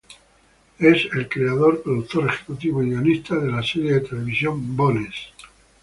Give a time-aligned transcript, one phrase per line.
[0.79, 5.13] Es el creador, productor ejecutivo y guionista de la serie de televisión Bones.